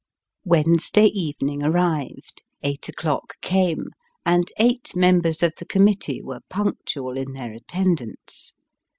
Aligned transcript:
Wednesday 0.45 1.05
evening 1.05 1.61
arrived; 1.61 2.41
eight 2.63 2.89
o'clock 2.89 3.39
came, 3.41 3.89
and 4.25 4.51
eight 4.57 4.95
members 4.95 5.43
of 5.43 5.53
the 5.59 5.65
committee 5.67 6.23
were 6.23 6.41
punctual 6.49 7.15
in 7.19 7.33
their 7.33 7.53
attendance. 7.53 8.55